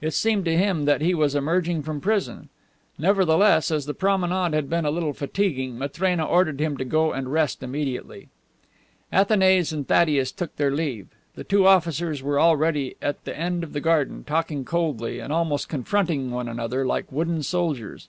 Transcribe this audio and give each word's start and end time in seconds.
It 0.00 0.12
seemed 0.14 0.46
to 0.46 0.56
him 0.56 0.86
that 0.86 1.02
he 1.02 1.12
was 1.12 1.34
emerging 1.34 1.82
from 1.82 2.00
prison. 2.00 2.48
Nevertheless, 2.96 3.70
as 3.70 3.84
the 3.84 3.92
promenade 3.92 4.54
had 4.56 4.70
been 4.70 4.86
a 4.86 4.90
little 4.90 5.12
fatiguing, 5.12 5.76
Matrena 5.76 6.24
ordered 6.24 6.60
him 6.62 6.78
to 6.78 6.84
go 6.86 7.12
and 7.12 7.30
rest 7.30 7.62
immediately. 7.62 8.30
Athanase 9.12 9.72
and 9.72 9.86
Thaddeus 9.86 10.32
took 10.32 10.56
their 10.56 10.70
leave. 10.70 11.08
The 11.34 11.44
two 11.44 11.66
officers 11.66 12.22
were 12.22 12.40
already 12.40 12.96
at 13.02 13.22
the 13.26 13.38
end 13.38 13.62
of 13.62 13.74
the 13.74 13.82
garden, 13.82 14.24
talking 14.24 14.64
coldly, 14.64 15.18
and 15.18 15.30
almost 15.30 15.68
confronting 15.68 16.30
one 16.30 16.48
another, 16.48 16.86
like 16.86 17.12
wooden 17.12 17.42
soldiers. 17.42 18.08